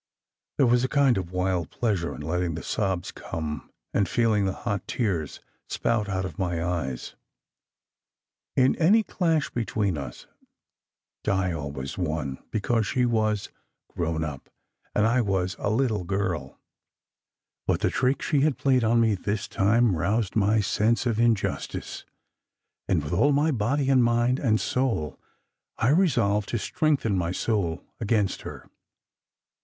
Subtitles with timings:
[0.57, 4.53] There was a kind of wild pleasure in letting the sobs come, and feeling the
[4.65, 7.13] hot tears spout out of my eyes.
[8.55, 10.25] In any clash between us,
[11.23, 13.49] Di always won, because she was
[13.95, 14.49] "grown up,"
[14.95, 16.59] and I was a "little girl";
[17.67, 21.25] but the trick she had played on me this time roused my sense of its
[21.27, 22.05] injustice,
[22.87, 25.19] and with all my body and mind and soul
[25.77, 28.67] I resolved to strengthen my soul against her.